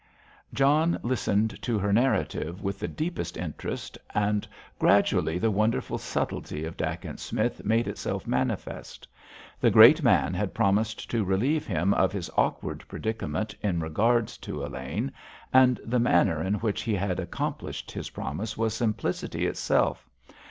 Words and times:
John 0.51 0.99
listened 1.03 1.61
to 1.61 1.77
her 1.77 1.93
narrative 1.93 2.63
with 2.63 2.79
the 2.79 2.87
deepest 2.87 3.37
interest, 3.37 3.99
and 4.15 4.47
gradually 4.79 5.37
the 5.37 5.51
wonderful 5.51 5.99
subtlety 5.99 6.65
of 6.65 6.75
Dacent 6.75 7.19
Smith 7.19 7.63
made 7.63 7.87
itself 7.87 8.25
manifest. 8.25 9.07
The 9.59 9.69
great 9.69 10.01
man 10.01 10.33
had 10.33 10.55
promised 10.55 11.07
to 11.11 11.23
relieve 11.23 11.67
him 11.67 11.93
of 11.93 12.11
his 12.13 12.31
awkward 12.35 12.83
predicament 12.87 13.53
in 13.61 13.79
regard 13.79 14.27
to 14.29 14.65
Elaine, 14.65 15.11
and 15.53 15.79
the 15.85 15.99
manner 15.99 16.41
in 16.41 16.55
which 16.55 16.81
he 16.81 16.95
had 16.95 17.19
accomplished 17.19 17.91
his 17.91 18.09
promise 18.09 18.57
was 18.57 18.73
simplicity 18.73 19.45
itself. 19.45 20.09